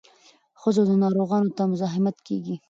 [0.61, 2.55] ښځو او ناروغانو ته مزاحمت کیږي.